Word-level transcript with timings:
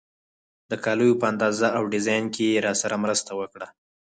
د 0.69 0.71
کالیو 0.83 1.19
په 1.21 1.25
اندازه 1.31 1.67
او 1.77 1.83
ډیزاین 1.93 2.25
کې 2.35 2.43
یې 2.53 2.63
راسره 2.67 2.95
مرسته 3.03 3.31
وکړه. 3.39 3.67